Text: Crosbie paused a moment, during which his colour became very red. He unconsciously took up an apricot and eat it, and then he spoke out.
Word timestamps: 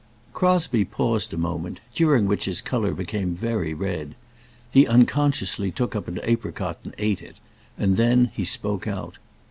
Crosbie 0.33 0.83
paused 0.85 1.31
a 1.31 1.37
moment, 1.37 1.79
during 1.93 2.25
which 2.25 2.45
his 2.45 2.59
colour 2.59 2.91
became 2.95 3.35
very 3.35 3.71
red. 3.75 4.15
He 4.71 4.87
unconsciously 4.87 5.69
took 5.69 5.95
up 5.95 6.07
an 6.07 6.19
apricot 6.23 6.79
and 6.83 6.95
eat 6.97 7.21
it, 7.21 7.35
and 7.77 7.97
then 7.97 8.31
he 8.33 8.43
spoke 8.43 8.87
out. 8.87 9.19